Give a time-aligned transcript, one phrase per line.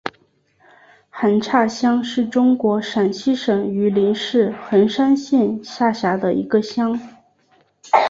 [1.11, 6.99] 韩岔乡是中国陕西省榆林市横山县下辖的一个乡。